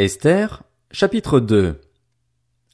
Esther, 0.00 0.62
chapitre 0.92 1.40
2 1.40 1.80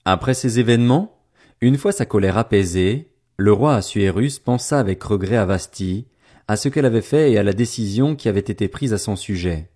Après 0.04 0.34
ces 0.34 0.60
événements, 0.60 1.22
une 1.62 1.78
fois 1.78 1.90
sa 1.90 2.04
colère 2.04 2.36
apaisée, 2.36 3.14
le 3.38 3.50
roi 3.50 3.76
Assuérus 3.76 4.38
pensa 4.38 4.78
avec 4.78 5.02
regret 5.02 5.38
à 5.38 5.46
Vasti, 5.46 6.06
à 6.48 6.56
ce 6.56 6.68
qu'elle 6.68 6.84
avait 6.84 7.00
fait 7.00 7.32
et 7.32 7.38
à 7.38 7.42
la 7.42 7.54
décision 7.54 8.14
qui 8.14 8.28
avait 8.28 8.40
été 8.40 8.68
prise 8.68 8.92
à 8.92 8.98
son 8.98 9.16
sujet. 9.16 9.70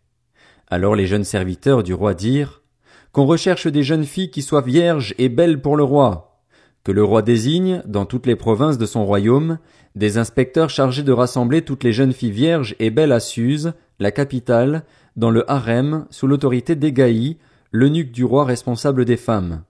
Alors 0.66 0.94
les 0.94 1.06
jeunes 1.06 1.24
serviteurs 1.24 1.82
du 1.82 1.94
roi 1.94 2.12
dirent, 2.12 2.60
Qu'on 3.12 3.24
recherche 3.24 3.66
des 3.66 3.82
jeunes 3.82 4.04
filles 4.04 4.30
qui 4.30 4.42
soient 4.42 4.60
vierges 4.60 5.14
et 5.16 5.30
belles 5.30 5.62
pour 5.62 5.78
le 5.78 5.84
roi. 5.84 6.42
Que 6.84 6.92
le 6.92 7.02
roi 7.02 7.22
désigne, 7.22 7.82
dans 7.86 8.04
toutes 8.04 8.26
les 8.26 8.36
provinces 8.36 8.76
de 8.76 8.84
son 8.84 9.06
royaume, 9.06 9.58
des 9.94 10.18
inspecteurs 10.18 10.68
chargés 10.68 11.02
de 11.02 11.12
rassembler 11.12 11.62
toutes 11.62 11.82
les 11.82 11.94
jeunes 11.94 12.12
filles 12.12 12.30
vierges 12.30 12.76
et 12.78 12.90
belles 12.90 13.12
à 13.12 13.20
Suse, 13.20 13.72
la 13.98 14.10
capitale, 14.10 14.84
dans 15.18 15.30
le 15.30 15.50
harem, 15.50 16.06
sous 16.10 16.28
l'autorité 16.28 16.76
d'Égaï, 16.76 17.38
l'eunuque 17.72 18.12
du 18.12 18.24
roi 18.24 18.44
responsable 18.44 19.04
des 19.04 19.16
femmes. 19.16 19.64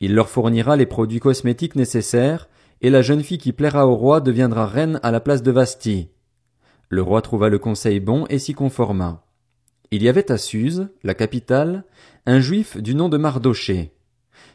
Il 0.00 0.14
leur 0.14 0.28
fournira 0.28 0.76
les 0.76 0.86
produits 0.86 1.18
cosmétiques 1.18 1.74
nécessaires, 1.74 2.48
et 2.82 2.90
la 2.90 3.02
jeune 3.02 3.24
fille 3.24 3.38
qui 3.38 3.52
plaira 3.52 3.88
au 3.88 3.96
roi 3.96 4.20
deviendra 4.20 4.64
reine 4.64 5.00
à 5.02 5.10
la 5.10 5.18
place 5.18 5.42
de 5.42 5.50
Vasti. 5.50 6.08
Le 6.88 7.02
roi 7.02 7.20
trouva 7.20 7.48
le 7.48 7.58
conseil 7.58 7.98
bon 7.98 8.26
et 8.28 8.38
s'y 8.38 8.54
conforma. 8.54 9.24
Il 9.90 10.04
y 10.04 10.08
avait 10.08 10.30
à 10.30 10.38
Suse, 10.38 10.88
la 11.02 11.14
capitale, 11.14 11.84
un 12.24 12.38
juif 12.38 12.76
du 12.76 12.94
nom 12.94 13.08
de 13.08 13.16
Mardoché. 13.16 13.92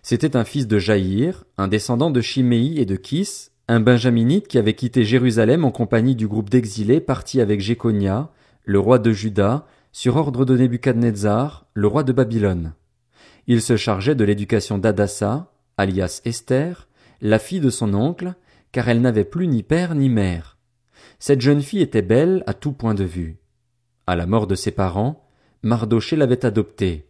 C'était 0.02 0.38
un 0.38 0.46
fils 0.46 0.66
de 0.66 0.80
Jaïr, 0.80 1.44
un 1.58 1.68
descendant 1.68 2.10
de 2.10 2.22
Chiméi 2.22 2.80
et 2.80 2.86
de 2.86 2.96
Kis, 2.96 3.50
un 3.68 3.82
benjaminite 3.82 4.48
qui 4.48 4.58
avait 4.58 4.76
quitté 4.76 5.04
Jérusalem 5.04 5.66
en 5.66 5.72
compagnie 5.72 6.16
du 6.16 6.30
groupe 6.30 6.50
d'exilés 6.50 7.02
partis 7.02 7.42
avec 7.42 7.60
Jéconia, 7.60 8.32
le 8.64 8.80
roi 8.80 8.98
de 8.98 9.12
Juda, 9.12 9.66
sur 9.92 10.16
ordre 10.16 10.46
de 10.46 10.56
Nebuchadnezzar, 10.56 11.66
le 11.74 11.88
roi 11.88 12.04
de 12.04 12.14
Babylone. 12.14 12.74
Il 13.48 13.62
se 13.62 13.76
chargeait 13.76 14.16
de 14.16 14.24
l'éducation 14.24 14.78
d'Adassa, 14.78 15.52
alias 15.78 16.22
Esther, 16.26 16.88
la 17.22 17.40
fille 17.40 17.60
de 17.60 17.70
son 17.70 17.94
oncle, 17.94 18.34
car 18.72 18.88
elle 18.88 19.02
n'avait 19.02 19.26
plus 19.26 19.48
ni 19.48 19.64
père 19.64 19.96
ni 19.96 20.10
mère. 20.10 20.58
Cette 21.20 21.42
jeune 21.42 21.62
fille 21.62 21.82
était 21.82 22.02
belle 22.02 22.44
à 22.48 22.54
tout 22.54 22.72
point 22.72 22.94
de 22.94 23.04
vue. 23.04 23.38
À 24.08 24.16
la 24.16 24.26
mort 24.26 24.48
de 24.48 24.56
ses 24.56 24.72
parents, 24.72 25.28
Mardoché 25.62 26.16
l'avait 26.16 26.46
adoptée. 26.46 27.06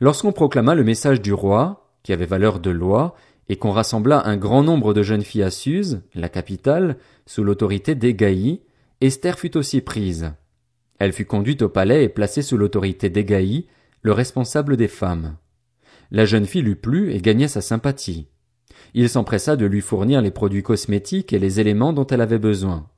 Lorsqu'on 0.00 0.32
proclama 0.32 0.74
le 0.74 0.84
message 0.84 1.20
du 1.20 1.32
roi, 1.32 1.90
qui 2.02 2.12
avait 2.12 2.26
valeur 2.26 2.60
de 2.60 2.70
loi, 2.70 3.14
et 3.48 3.56
qu'on 3.56 3.72
rassembla 3.72 4.26
un 4.26 4.36
grand 4.36 4.62
nombre 4.62 4.94
de 4.94 5.02
jeunes 5.02 5.22
filles 5.22 5.42
à 5.42 5.50
Suse, 5.50 6.02
la 6.14 6.28
capitale, 6.28 6.96
sous 7.26 7.44
l'autorité 7.44 7.94
d'Égaï, 7.94 8.60
Esther 9.00 9.38
fut 9.38 9.56
aussi 9.56 9.80
prise. 9.80 10.32
Elle 10.98 11.12
fut 11.12 11.26
conduite 11.26 11.62
au 11.62 11.68
palais 11.68 12.04
et 12.04 12.08
placée 12.08 12.42
sous 12.42 12.56
l'autorité 12.56 13.10
d'Égaï, 13.10 13.66
le 14.02 14.12
responsable 14.12 14.76
des 14.76 14.88
femmes. 14.88 15.36
La 16.10 16.24
jeune 16.24 16.46
fille 16.46 16.62
lui 16.62 16.76
plut 16.76 17.12
et 17.12 17.20
gagna 17.20 17.48
sa 17.48 17.60
sympathie. 17.60 18.28
Il 18.94 19.08
s'empressa 19.08 19.56
de 19.56 19.66
lui 19.66 19.80
fournir 19.80 20.22
les 20.22 20.30
produits 20.30 20.62
cosmétiques 20.62 21.32
et 21.32 21.38
les 21.38 21.60
éléments 21.60 21.92
dont 21.92 22.06
elle 22.06 22.20
avait 22.20 22.38
besoin. 22.38 22.88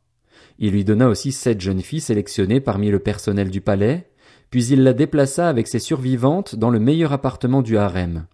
Il 0.58 0.72
lui 0.72 0.84
donna 0.84 1.08
aussi 1.08 1.32
sept 1.32 1.60
jeunes 1.60 1.80
filles 1.80 2.00
sélectionnées 2.00 2.60
parmi 2.60 2.90
le 2.90 2.98
personnel 2.98 3.50
du 3.50 3.60
palais, 3.60 4.10
puis 4.50 4.66
il 4.66 4.82
la 4.82 4.92
déplaça 4.92 5.48
avec 5.48 5.68
ses 5.68 5.78
survivantes 5.78 6.56
dans 6.56 6.70
le 6.70 6.80
meilleur 6.80 7.12
appartement 7.12 7.62
du 7.62 7.78
harem. 7.78 8.26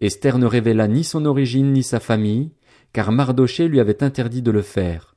Esther 0.00 0.38
ne 0.38 0.46
révéla 0.46 0.88
ni 0.88 1.04
son 1.04 1.24
origine 1.24 1.72
ni 1.72 1.82
sa 1.82 2.00
famille, 2.00 2.52
car 2.92 3.12
Mardoché 3.12 3.68
lui 3.68 3.80
avait 3.80 4.02
interdit 4.02 4.42
de 4.42 4.50
le 4.50 4.62
faire. 4.62 5.13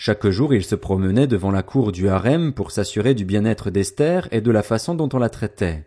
Chaque 0.00 0.28
jour 0.28 0.54
il 0.54 0.62
se 0.62 0.76
promenait 0.76 1.26
devant 1.26 1.50
la 1.50 1.64
cour 1.64 1.90
du 1.90 2.08
harem 2.08 2.52
pour 2.52 2.70
s'assurer 2.70 3.14
du 3.14 3.24
bien-être 3.24 3.68
d'Esther 3.68 4.28
et 4.30 4.40
de 4.40 4.52
la 4.52 4.62
façon 4.62 4.94
dont 4.94 5.08
on 5.12 5.18
la 5.18 5.28
traitait. 5.28 5.86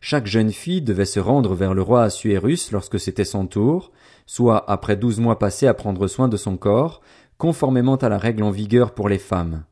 Chaque 0.00 0.28
jeune 0.28 0.52
fille 0.52 0.80
devait 0.80 1.04
se 1.04 1.18
rendre 1.18 1.56
vers 1.56 1.74
le 1.74 1.82
roi 1.82 2.04
Assuérus 2.04 2.70
lorsque 2.70 3.00
c'était 3.00 3.24
son 3.24 3.48
tour, 3.48 3.90
soit 4.26 4.70
après 4.70 4.94
douze 4.94 5.18
mois 5.18 5.40
passés 5.40 5.66
à 5.66 5.74
prendre 5.74 6.06
soin 6.06 6.28
de 6.28 6.36
son 6.36 6.56
corps, 6.56 7.02
conformément 7.36 7.96
à 7.96 8.08
la 8.08 8.16
règle 8.16 8.44
en 8.44 8.52
vigueur 8.52 8.94
pour 8.94 9.08
les 9.08 9.18
femmes. 9.18 9.64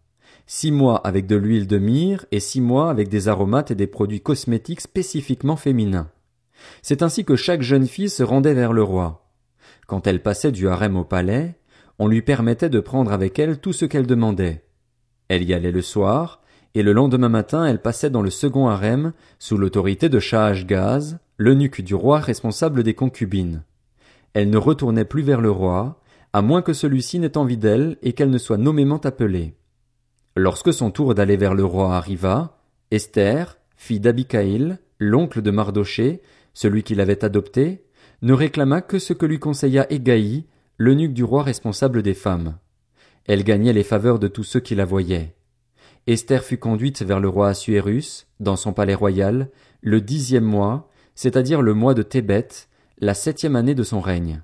Six 0.47 0.72
mois 0.72 0.97
avec 1.06 1.28
de 1.28 1.37
l'huile 1.37 1.69
de 1.69 1.78
myrrhe 1.78 2.27
et 2.33 2.41
six 2.41 2.61
mois 2.61 2.91
avec 2.91 3.09
des 3.09 3.28
aromates 3.28 3.71
et 3.71 3.77
des 3.77 3.87
produits 3.87 4.21
cosmétiques 4.21 4.81
spécifiquement 4.81 5.55
féminins. 5.55 6.11
C'est 6.83 7.03
ainsi 7.03 7.25
que 7.25 7.37
chaque 7.37 7.62
jeune 7.62 7.87
fille 7.87 8.11
se 8.11 8.25
rendait 8.25 8.55
vers 8.55 8.72
le 8.72 8.83
roi. 8.83 9.28
Quand 9.87 10.09
elle 10.09 10.22
passait 10.25 10.50
du 10.50 10.69
harem 10.69 10.97
au 10.97 11.05
palais, 11.05 11.59
on 12.00 12.09
lui 12.09 12.22
permettait 12.22 12.71
de 12.71 12.81
prendre 12.81 13.12
avec 13.12 13.38
elle 13.38 13.59
tout 13.59 13.75
ce 13.75 13.84
qu'elle 13.84 14.06
demandait. 14.06 14.65
Elle 15.28 15.44
y 15.44 15.53
allait 15.53 15.71
le 15.71 15.83
soir, 15.83 16.41
et 16.75 16.83
le 16.83 16.94
lendemain 16.94 17.28
matin 17.28 17.66
elle 17.66 17.83
passait 17.83 18.09
dans 18.09 18.22
le 18.22 18.31
second 18.31 18.69
harem, 18.69 19.12
sous 19.38 19.59
l'autorité 19.59 20.09
de 20.09 20.19
Gaz, 20.65 21.19
l'eunuque 21.37 21.83
du 21.83 21.94
roi 21.94 22.19
responsable 22.19 22.83
des 22.84 22.94
concubines. 22.94 23.65
Elle 24.33 24.49
ne 24.49 24.56
retournait 24.56 25.05
plus 25.05 25.21
vers 25.21 25.43
le 25.43 25.50
roi, 25.50 26.00
à 26.33 26.41
moins 26.41 26.62
que 26.62 26.72
celui-ci 26.72 27.19
n'ait 27.19 27.37
envie 27.37 27.59
d'elle 27.59 27.99
et 28.00 28.15
qu'elle 28.15 28.31
ne 28.31 28.39
soit 28.39 28.56
nommément 28.56 29.00
appelée. 29.05 29.55
Lorsque 30.37 30.72
son 30.72 30.91
tour 30.91 31.15
d'aller 31.15 31.37
vers 31.37 31.55
le 31.55 31.66
roi 31.66 31.94
arriva, 31.94 32.62
Esther, 32.91 33.59
fille 33.77 34.00
d'Abicaïl, 34.00 34.78
l'oncle 34.99 35.43
de 35.43 35.50
Mardoché, 35.50 36.22
celui 36.55 36.83
qui 36.83 36.94
l'avait 36.94 37.27
adopté, 37.27 37.84
ne 38.22 38.33
réclama 38.33 38.81
que 38.81 38.99
ce 38.99 39.12
que 39.12 39.27
lui 39.27 39.39
conseilla 39.39 39.87
Égaï, 39.93 40.47
l'eunuque 40.81 41.13
du 41.13 41.25
roi 41.25 41.43
responsable 41.43 42.03
des 42.03 42.15
femmes. 42.15 42.57
Elle 43.27 43.45
gagnait 43.45 43.75
les 43.75 43.85
faveurs 43.85 44.19
de 44.19 44.29
tous 44.29 44.45
ceux 44.45 44.61
qui 44.61 44.75
la 44.75 44.87
voyaient. 44.87 45.35
Esther 46.07 46.43
fut 46.43 46.57
conduite 46.57 47.03
vers 47.03 47.21
le 47.21 47.29
roi 47.29 47.49
Assuérus, 47.49 48.27
dans 48.41 48.57
son 48.57 48.73
palais 48.73 48.95
royal, 48.95 49.51
le 49.83 50.01
dixième 50.01 50.45
mois, 50.45 50.89
c'est-à-dire 51.15 51.61
le 51.61 51.75
mois 51.75 51.93
de 51.93 52.03
Thébet, 52.03 52.49
la 52.99 53.13
septième 53.13 53.57
année 53.57 53.75
de 53.75 53.83
son 53.83 54.01
règne. 54.01 54.43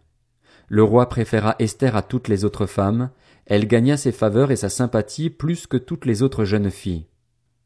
Le 0.68 0.82
roi 0.82 1.08
préféra 1.08 1.56
Esther 1.58 1.96
à 1.96 2.02
toutes 2.02 2.28
les 2.28 2.44
autres 2.44 2.66
femmes, 2.66 3.08
elle 3.46 3.66
gagna 3.66 3.96
ses 3.96 4.12
faveurs 4.12 4.50
et 4.50 4.56
sa 4.56 4.68
sympathie 4.68 5.30
plus 5.30 5.66
que 5.66 5.78
toutes 5.78 6.04
les 6.04 6.22
autres 6.22 6.44
jeunes 6.44 6.70
filles. 6.70 7.06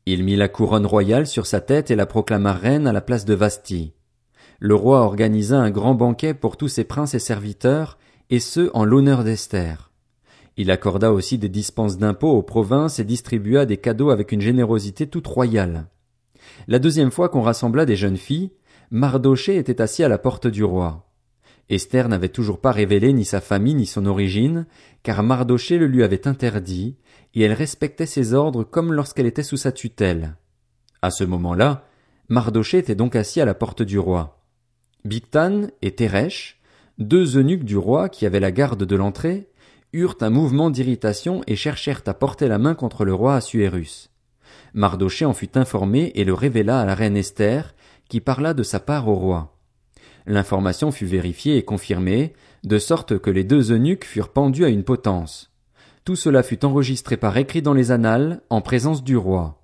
Il 0.07 0.23
mit 0.23 0.37
la 0.37 0.47
couronne 0.47 0.87
royale 0.87 1.27
sur 1.27 1.47
sa 1.47 1.61
tête 1.61 1.91
et 1.91 1.97
la 1.97 2.07
proclama 2.07 2.53
reine 2.53 2.87
à 2.87 2.93
la 2.93 3.01
place 3.01 3.25
de 3.25 3.35
Vasti. 3.35 3.95
Le 4.61 4.77
roi 4.77 5.01
organisa 5.01 5.59
un 5.59 5.73
grand 5.73 5.95
banquet 5.95 6.35
pour 6.35 6.57
tous 6.57 6.69
ses 6.69 6.85
princes 6.85 7.15
et 7.15 7.19
serviteurs, 7.19 7.99
et 8.31 8.41
ce 8.41 8.71
en 8.75 8.85
l'honneur 8.85 9.25
d'Esther. 9.25 9.91
Il 10.57 10.71
accorda 10.71 11.13
aussi 11.13 11.39
des 11.39 11.49
dispenses 11.49 11.99
d'impôts 11.99 12.33
aux 12.33 12.43
provinces 12.43 12.99
et 12.99 13.05
distribua 13.05 13.67
des 13.67 13.77
cadeaux 13.77 14.11
avec 14.11 14.33
une 14.33 14.41
générosité 14.41 15.07
toute 15.07 15.27
royale. 15.27 15.87
La 16.69 16.79
deuxième 16.79 17.11
fois 17.11 17.29
qu'on 17.29 17.43
rassembla 17.43 17.87
des 17.87 17.97
jeunes 17.97 18.17
filles, 18.17 18.53
Mardoché 18.91 19.57
était 19.57 19.81
assis 19.81 20.05
à 20.05 20.09
la 20.09 20.19
porte 20.19 20.47
du 20.47 20.65
roi. 20.65 21.07
Esther 21.69 22.09
n'avait 22.09 22.29
toujours 22.29 22.61
pas 22.61 22.73
révélé 22.73 23.13
ni 23.13 23.25
sa 23.25 23.41
famille 23.41 23.75
ni 23.75 23.87
son 23.87 24.07
origine, 24.07 24.67
car 25.03 25.23
Mardoché 25.23 25.79
le 25.79 25.87
lui 25.87 26.03
avait 26.03 26.27
interdit, 26.27 26.97
et 27.35 27.43
elle 27.43 27.53
respectait 27.53 28.07
ses 28.07 28.35
ordres 28.35 28.65
comme 28.65 28.93
lorsqu'elle 28.93 29.27
était 29.27 29.45
sous 29.45 29.57
sa 29.57 29.71
tutelle. 29.71 30.37
À 31.03 31.11
ce 31.11 31.23
moment-là, 31.25 31.87
Mardoché 32.29 32.79
était 32.79 32.97
donc 32.97 33.15
assis 33.17 33.41
à 33.41 33.45
la 33.45 33.55
porte 33.55 33.83
du 33.83 33.99
roi. 33.99 34.45
Bictan 35.05 35.69
et 35.81 35.93
Teresh, 35.93 36.60
deux 37.01 37.39
eunuques 37.39 37.65
du 37.65 37.79
roi 37.79 38.11
qui 38.11 38.27
avaient 38.27 38.41
la 38.41 38.53
garde 38.53 38.85
de 38.85 38.97
l'entrée, 38.97 39.49
eurent 39.95 40.19
un 40.21 40.29
mouvement 40.29 40.69
d'irritation 40.69 41.41
et 41.47 41.57
cherchèrent 41.57 42.03
à 42.07 42.15
porter 42.15 42.47
la 42.47 42.59
main 42.59 42.75
contre 42.75 43.07
le 43.07 43.15
roi 43.15 43.37
Assuérus. 43.37 44.11
Mardoché 44.75 45.25
en 45.25 45.33
fut 45.33 45.57
informé 45.57 46.13
et 46.15 46.25
le 46.25 46.35
révéla 46.35 46.81
à 46.81 46.85
la 46.85 46.95
reine 46.95 47.17
Esther, 47.17 47.75
qui 48.09 48.21
parla 48.21 48.53
de 48.53 48.63
sa 48.63 48.81
part 48.81 49.09
au 49.09 49.15
roi. 49.15 49.57
L'information 50.27 50.93
fut 50.93 51.07
vérifiée 51.07 51.57
et 51.57 51.65
confirmée, 51.65 52.35
de 52.65 52.79
sorte 52.79 53.19
que 53.19 53.31
les 53.31 53.45
deux 53.45 53.73
eunuques 53.73 54.05
furent 54.05 54.29
pendus 54.29 54.67
à 54.67 54.69
une 54.69 54.85
potence. 54.85 55.51
Tout 56.05 56.17
cela 56.17 56.43
fut 56.43 56.65
enregistré 56.65 57.17
par 57.17 57.37
écrit 57.39 57.63
dans 57.63 57.75
les 57.75 57.91
annales, 57.91 58.43
en 58.51 58.61
présence 58.61 59.03
du 59.03 59.17
roi. 59.17 59.60